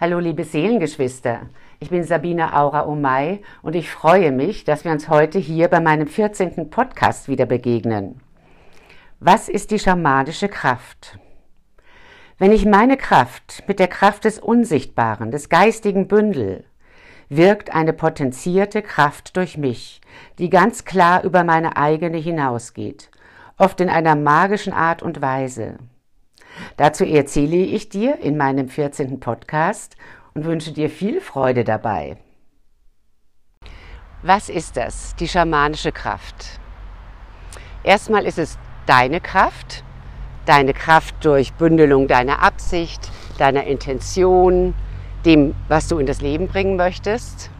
[0.00, 1.48] Hallo liebe Seelengeschwister,
[1.80, 5.80] ich bin Sabine Aura Omay und ich freue mich, dass wir uns heute hier bei
[5.80, 6.70] meinem 14.
[6.70, 8.20] Podcast wieder begegnen.
[9.18, 11.18] Was ist die schamanische Kraft?
[12.38, 16.62] Wenn ich meine Kraft mit der Kraft des Unsichtbaren, des geistigen Bündel,
[17.28, 20.00] wirkt eine potenzierte Kraft durch mich,
[20.38, 23.10] die ganz klar über meine eigene hinausgeht,
[23.56, 25.78] oft in einer magischen Art und Weise.
[26.76, 29.20] Dazu erzähle ich dir in meinem 14.
[29.20, 29.96] Podcast
[30.34, 32.16] und wünsche dir viel Freude dabei.
[34.22, 36.58] Was ist das, die schamanische Kraft?
[37.84, 39.84] Erstmal ist es deine Kraft,
[40.44, 44.74] deine Kraft durch Bündelung deiner Absicht, deiner Intention,
[45.24, 47.50] dem, was du in das Leben bringen möchtest.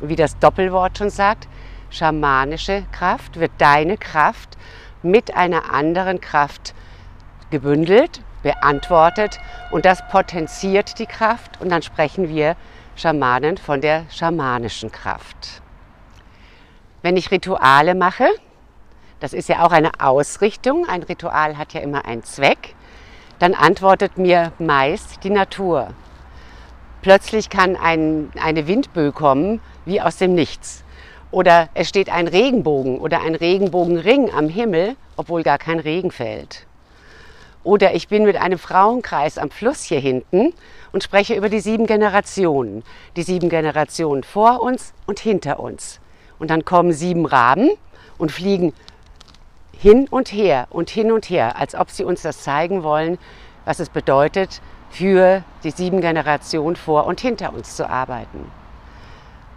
[0.00, 1.48] Wie das Doppelwort schon sagt,
[1.90, 4.56] schamanische Kraft wird deine Kraft
[5.02, 6.74] mit einer anderen Kraft
[7.50, 9.38] gebündelt, beantwortet
[9.70, 12.56] und das potenziert die Kraft und dann sprechen wir
[12.94, 15.62] Schamanen von der schamanischen Kraft.
[17.02, 18.28] Wenn ich Rituale mache,
[19.20, 22.74] das ist ja auch eine Ausrichtung, ein Ritual hat ja immer einen Zweck,
[23.38, 25.88] dann antwortet mir meist die Natur.
[27.02, 30.84] Plötzlich kann ein, eine Windböe kommen, wie aus dem Nichts.
[31.30, 36.65] Oder es steht ein Regenbogen oder ein Regenbogenring am Himmel, obwohl gar kein Regen fällt.
[37.66, 40.54] Oder ich bin mit einem Frauenkreis am Fluss hier hinten
[40.92, 42.84] und spreche über die sieben Generationen.
[43.16, 45.98] Die sieben Generationen vor uns und hinter uns.
[46.38, 47.70] Und dann kommen sieben Raben
[48.18, 48.72] und fliegen
[49.72, 53.18] hin und her und hin und her, als ob sie uns das zeigen wollen,
[53.64, 58.48] was es bedeutet, für die sieben Generationen vor und hinter uns zu arbeiten.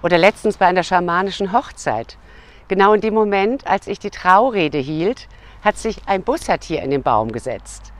[0.01, 2.17] Oder letztens bei einer schamanischen Hochzeit.
[2.69, 5.27] Genau in dem Moment, als ich die Traurede hielt,
[5.63, 7.93] hat sich ein Bussard in den Baum gesetzt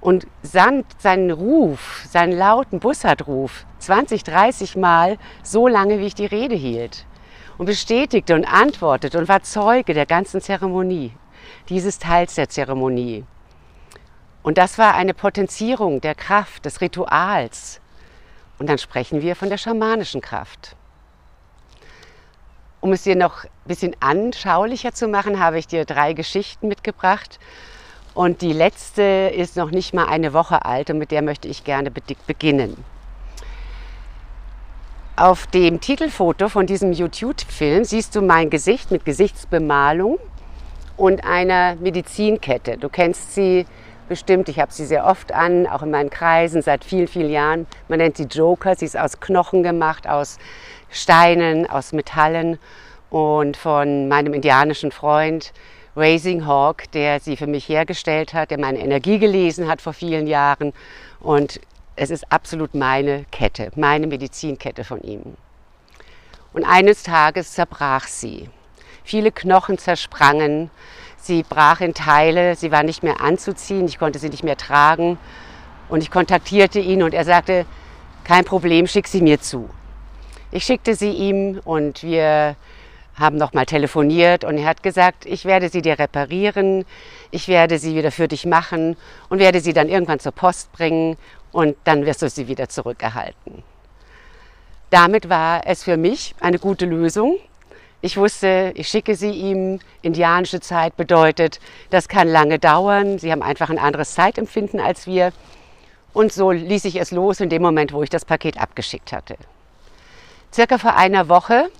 [0.00, 6.26] und sandt seinen Ruf, seinen lauten Bussardruf 20, 30 Mal so lange, wie ich die
[6.26, 7.06] Rede hielt
[7.58, 11.12] und bestätigte und antwortete und war Zeuge der ganzen Zeremonie
[11.68, 13.24] dieses Teils der Zeremonie.
[14.42, 17.80] Und das war eine Potenzierung der Kraft, des Rituals.
[18.58, 20.76] Und dann sprechen wir von der schamanischen Kraft.
[22.80, 27.38] Um es dir noch ein bisschen anschaulicher zu machen, habe ich dir drei Geschichten mitgebracht.
[28.18, 31.62] Und die letzte ist noch nicht mal eine Woche alt und mit der möchte ich
[31.62, 31.92] gerne
[32.26, 32.82] beginnen.
[35.14, 40.18] Auf dem Titelfoto von diesem YouTube-Film siehst du mein Gesicht mit Gesichtsbemalung
[40.96, 42.76] und einer Medizinkette.
[42.76, 43.66] Du kennst sie
[44.08, 47.68] bestimmt, ich habe sie sehr oft an, auch in meinen Kreisen seit vielen, vielen Jahren.
[47.86, 50.38] Man nennt sie Joker, sie ist aus Knochen gemacht, aus
[50.90, 52.58] Steinen, aus Metallen
[53.10, 55.52] und von meinem indianischen Freund
[55.98, 60.28] Raising Hawk, der sie für mich hergestellt hat, der meine Energie gelesen hat vor vielen
[60.28, 60.72] Jahren
[61.20, 61.60] und
[61.96, 65.36] es ist absolut meine Kette, meine Medizinkette von ihm.
[66.52, 68.48] Und eines Tages zerbrach sie.
[69.02, 70.70] Viele Knochen zersprangen.
[71.16, 72.54] Sie brach in Teile.
[72.54, 73.86] Sie war nicht mehr anzuziehen.
[73.86, 75.18] Ich konnte sie nicht mehr tragen.
[75.88, 77.66] Und ich kontaktierte ihn und er sagte,
[78.22, 79.68] kein Problem, schick sie mir zu.
[80.52, 82.54] Ich schickte sie ihm und wir
[83.18, 86.84] haben nochmal telefoniert und er hat gesagt, ich werde sie dir reparieren,
[87.30, 88.96] ich werde sie wieder für dich machen
[89.28, 91.16] und werde sie dann irgendwann zur Post bringen
[91.52, 93.62] und dann wirst du sie wieder zurückerhalten.
[94.90, 97.36] Damit war es für mich eine gute Lösung.
[98.00, 99.80] Ich wusste, ich schicke sie ihm.
[100.02, 103.18] Indianische Zeit bedeutet, das kann lange dauern.
[103.18, 105.32] Sie haben einfach ein anderes Zeitempfinden als wir.
[106.14, 109.36] Und so ließ ich es los in dem Moment, wo ich das Paket abgeschickt hatte.
[110.52, 111.70] Circa vor einer Woche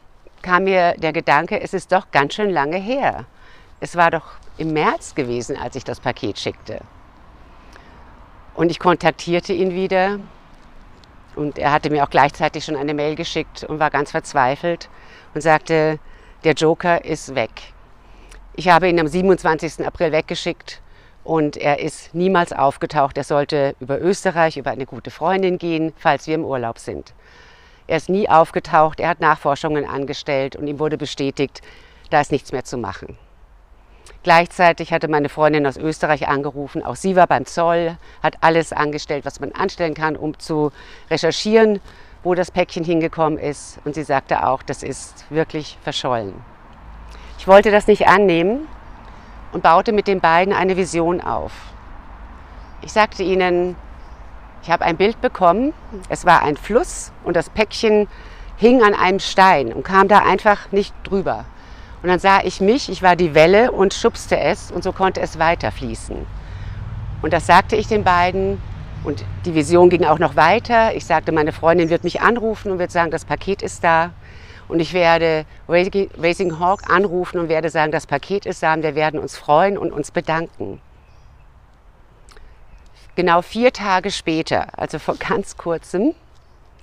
[0.42, 3.24] kam mir der Gedanke, es ist doch ganz schön lange her.
[3.80, 4.24] Es war doch
[4.56, 6.80] im März gewesen, als ich das Paket schickte.
[8.54, 10.18] Und ich kontaktierte ihn wieder
[11.36, 14.88] und er hatte mir auch gleichzeitig schon eine Mail geschickt und war ganz verzweifelt
[15.34, 16.00] und sagte,
[16.44, 17.50] der Joker ist weg.
[18.56, 19.86] Ich habe ihn am 27.
[19.86, 20.82] April weggeschickt
[21.22, 23.16] und er ist niemals aufgetaucht.
[23.16, 27.14] Er sollte über Österreich, über eine gute Freundin gehen, falls wir im Urlaub sind.
[27.88, 31.60] Er ist nie aufgetaucht, er hat Nachforschungen angestellt und ihm wurde bestätigt,
[32.10, 33.18] da ist nichts mehr zu machen.
[34.22, 39.24] Gleichzeitig hatte meine Freundin aus Österreich angerufen, auch sie war beim Zoll, hat alles angestellt,
[39.24, 40.70] was man anstellen kann, um zu
[41.10, 41.80] recherchieren
[42.22, 43.78] wo das Päckchen hingekommen ist.
[43.84, 46.34] Und sie sagte auch, das ist wirklich verschollen.
[47.38, 48.66] Ich wollte das nicht annehmen
[49.52, 51.52] und baute mit den beiden eine Vision auf.
[52.82, 53.76] Ich sagte ihnen,
[54.62, 55.72] ich habe ein Bild bekommen,
[56.08, 58.08] es war ein Fluss und das Päckchen
[58.56, 61.44] hing an einem Stein und kam da einfach nicht drüber.
[62.02, 65.20] Und dann sah ich mich, ich war die Welle und schubste es und so konnte
[65.20, 66.16] es weiterfließen.
[67.22, 68.60] Und das sagte ich den beiden
[69.04, 70.94] Und die Vision ging auch noch weiter.
[70.94, 74.10] Ich sagte, meine Freundin wird mich anrufen und wird sagen, das Paket ist da.
[74.66, 78.94] Und ich werde Racing Hawk anrufen und werde sagen, das Paket ist da und wir
[78.94, 80.80] werden uns freuen und uns bedanken.
[83.18, 86.14] Genau vier Tage später, also vor ganz kurzem,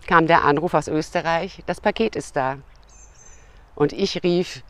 [0.06, 2.58] kam der Anruf aus Österreich, das Paket ist da.
[3.74, 4.62] Und ich rief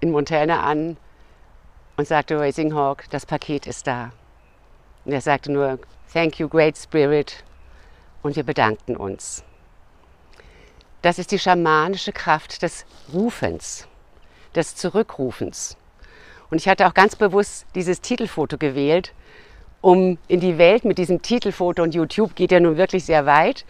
[0.00, 0.98] in Montana an
[1.96, 4.10] und sagte Racing Hawk, das Paket ist da.
[5.06, 5.78] Und er sagte nur,
[6.12, 7.42] Thank you, Great Spirit.
[8.22, 9.42] Und wir bedankten uns.
[11.00, 12.84] Das ist die schamanische Kraft des
[13.14, 13.88] Rufens,
[14.54, 15.78] des Zurückrufens.
[16.50, 19.14] Und ich hatte auch ganz bewusst dieses Titelfoto gewählt,
[19.80, 23.64] um in die Welt mit diesem Titelfoto und YouTube geht ja nun wirklich sehr weit,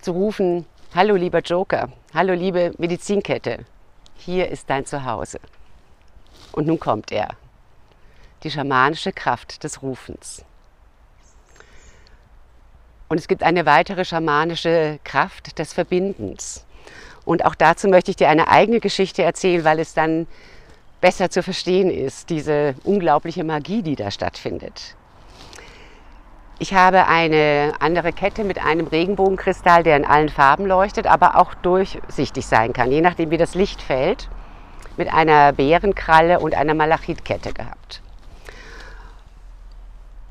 [0.00, 3.64] zu rufen, hallo lieber Joker, hallo liebe Medizinkette,
[4.16, 5.38] hier ist dein Zuhause.
[6.52, 7.28] Und nun kommt er,
[8.42, 10.44] die schamanische Kraft des Rufens.
[13.08, 16.64] Und es gibt eine weitere schamanische Kraft des Verbindens.
[17.24, 20.26] Und auch dazu möchte ich dir eine eigene Geschichte erzählen, weil es dann
[21.00, 24.96] besser zu verstehen ist, diese unglaubliche Magie, die da stattfindet.
[26.60, 31.52] Ich habe eine andere Kette mit einem Regenbogenkristall, der in allen Farben leuchtet, aber auch
[31.54, 34.28] durchsichtig sein kann, je nachdem wie das Licht fällt,
[34.96, 38.02] mit einer Bärenkralle und einer Malachitkette gehabt.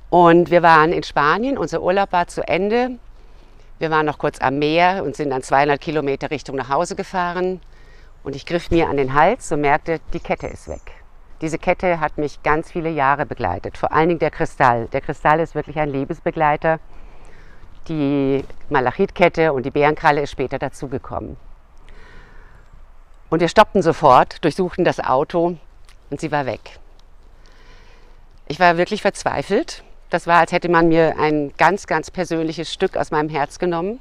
[0.10, 2.92] Und wir waren in Spanien, unser Urlaub war zu Ende.
[3.80, 7.60] Wir waren noch kurz am Meer und sind dann 200 Kilometer Richtung nach Hause gefahren.
[8.24, 10.93] Und ich griff mir an den Hals und merkte, die Kette ist weg.
[11.44, 14.88] Diese Kette hat mich ganz viele Jahre begleitet, vor allen Dingen der Kristall.
[14.88, 16.80] Der Kristall ist wirklich ein Lebensbegleiter.
[17.88, 21.38] Die Malachitkette und die Bärenkralle ist später dazugekommen.
[23.30, 25.58] Und wir stoppten sofort, durchsuchten das Auto
[26.10, 26.80] und sie war weg.
[28.48, 32.98] Ich war wirklich verzweifelt das war, als hätte man mir ein ganz, ganz persönliches Stück
[32.98, 34.00] aus meinem Herz genommen.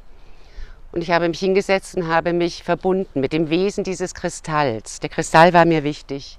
[0.93, 5.00] Und ich habe mich hingesetzt und habe mich verbunden mit dem Wesen dieses Kristalls.
[5.00, 6.37] Der Kristall war mir wichtig.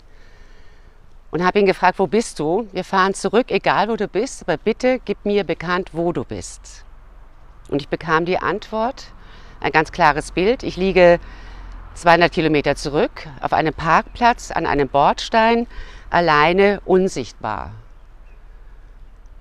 [1.34, 2.68] Und habe ihn gefragt, wo bist du?
[2.74, 6.86] Wir fahren zurück, egal wo du bist, aber bitte gib mir bekannt, wo du bist.
[7.70, 9.06] Und ich bekam die Antwort,
[9.60, 10.62] ein ganz klares Bild.
[10.62, 11.20] Ich liege
[11.96, 15.66] 200 Kilometer zurück auf einem Parkplatz an einem Bordstein,
[16.12, 17.72] alleine unsichtbar.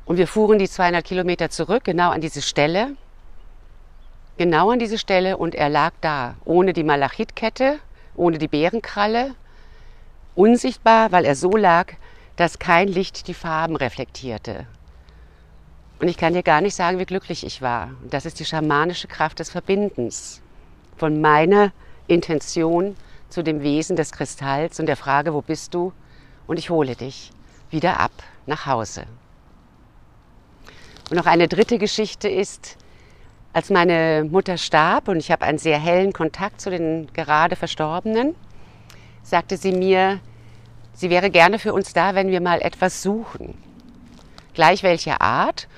[0.06, 2.96] Und wir fuhren die 200 Kilometer zurück, genau an diese Stelle.
[4.38, 7.80] Genau an diese Stelle und er lag da, ohne die Malachitkette,
[8.14, 9.34] ohne die Bärenkralle,
[10.34, 11.92] unsichtbar, weil er so lag,
[12.36, 14.66] dass kein Licht die Farben reflektierte.
[16.00, 17.90] Und ich kann dir gar nicht sagen, wie glücklich ich war.
[18.02, 20.42] Und das ist die schamanische Kraft des Verbindens
[20.96, 21.72] von meiner
[22.08, 22.96] Intention
[23.28, 25.92] zu dem Wesen des Kristalls und der Frage, wo bist du?
[26.46, 27.30] Und ich hole dich
[27.70, 28.12] wieder ab
[28.46, 29.04] nach Hause.
[31.10, 32.76] Und noch eine dritte Geschichte ist,
[33.52, 38.34] als meine Mutter starb und ich habe einen sehr hellen Kontakt zu den gerade Verstorbenen,
[39.22, 40.20] sagte sie mir,
[40.92, 43.54] sie wäre gerne für uns da, wenn wir mal etwas suchen.
[44.54, 45.68] Gleich welche Art.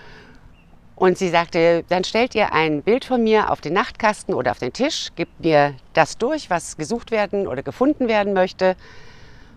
[0.96, 4.58] Und sie sagte, dann stellt ihr ein Bild von mir auf den Nachtkasten oder auf
[4.60, 8.76] den Tisch, gebt mir das durch, was gesucht werden oder gefunden werden möchte.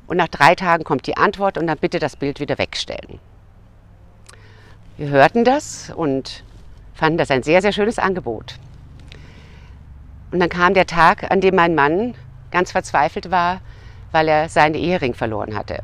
[0.08, 3.20] Und nach drei Tagen kommt die Antwort und dann bitte das Bild wieder wegstellen.
[4.98, 6.44] Wir hörten das und
[6.96, 8.56] fanden das ein sehr, sehr schönes Angebot.
[10.32, 12.16] Und dann kam der Tag, an dem mein Mann
[12.50, 13.62] ganz verzweifelt war,
[14.18, 15.84] weil er seinen Ehering verloren hatte.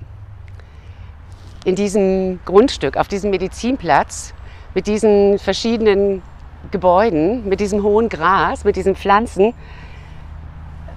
[1.66, 4.34] In diesem Grundstück, auf diesem Medizinplatz,
[4.74, 6.24] mit diesen verschiedenen
[6.72, 9.54] Gebäuden, mit diesem hohen Gras, mit diesen Pflanzen,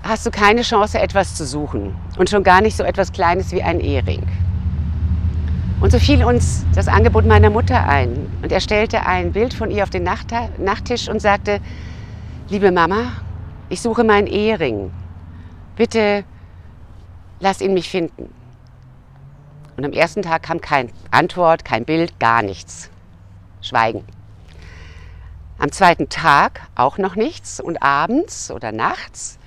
[0.02, 1.94] hast du keine Chance, etwas zu suchen.
[2.16, 4.26] Und schon gar nicht so etwas Kleines wie ein Ehering.
[5.82, 8.32] Und so fiel uns das Angebot meiner Mutter ein.
[8.42, 11.60] Und er stellte ein Bild von ihr auf den Nachttisch und sagte,
[12.48, 13.12] liebe Mama,
[13.68, 14.90] ich suche meinen Ehering.
[15.76, 16.24] Bitte
[17.40, 18.32] lass ihn mich finden.
[19.76, 22.90] Und am ersten Tag kam keine Antwort, kein Bild, gar nichts.
[23.60, 24.04] Schweigen.
[25.58, 29.38] Am zweiten Tag auch noch nichts und abends oder nachts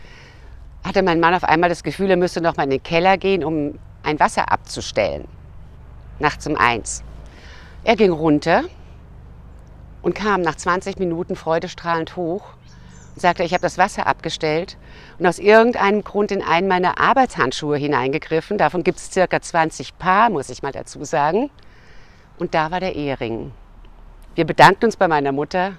[0.83, 3.43] hatte mein Mann auf einmal das Gefühl, er müsste noch mal in den Keller gehen,
[3.43, 5.27] um ein Wasser abzustellen
[6.19, 7.03] nachts um eins.
[7.83, 8.63] Er ging runter
[10.01, 12.53] und kam nach 20 Minuten freudestrahlend hoch
[13.19, 14.77] sagte, ich habe das Wasser abgestellt
[15.17, 18.57] und aus irgendeinem Grund in einen meiner Arbeitshandschuhe hineingegriffen.
[18.57, 21.49] Davon gibt es circa 20 Paar, muss ich mal dazu sagen.
[22.37, 23.51] Und da war der Ehering.
[24.35, 25.73] Wir bedankten uns bei meiner Mutter,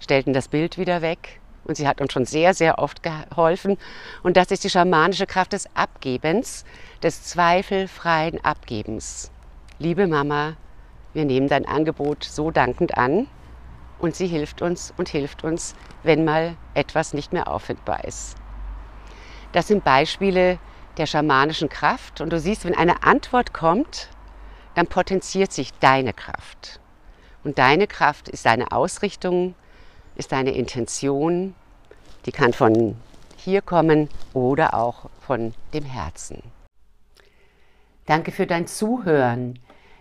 [0.00, 3.76] stellten das Bild wieder weg und sie hat uns schon sehr, sehr oft geholfen.
[4.22, 6.64] Und das ist die schamanische Kraft des Abgebens,
[7.02, 9.30] des zweifelfreien Abgebens
[9.78, 10.56] liebe Mama,
[11.14, 13.28] wir nehmen dein Angebot so dankend an
[13.98, 18.36] und sie hilft uns und hilft uns, wenn mal etwas nicht mehr auffindbar ist.
[19.52, 20.58] Das sind Beispiele
[20.96, 24.08] der schamanischen Kraft und du siehst, wenn eine Antwort kommt,
[24.74, 26.80] dann potenziert sich deine Kraft.
[27.44, 29.54] Und deine Kraft ist deine Ausrichtung,
[30.16, 31.54] ist deine Intention,
[32.26, 32.96] die kann von
[33.36, 36.42] hier kommen oder auch von dem Herzen.
[38.06, 39.58] Danke für dein Zuhören.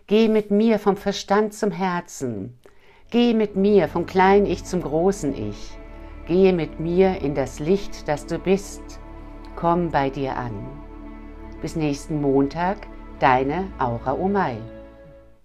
[0.08, 2.58] Geh mit mir vom Verstand zum Herzen.
[3.10, 5.72] Geh mit mir vom kleinen Ich zum großen Ich.
[6.26, 8.82] Gehe mit mir in das Licht, das du bist.
[9.56, 10.52] Komm bei dir an.
[11.62, 12.86] Bis nächsten Montag,
[13.20, 14.58] deine Aura Omai.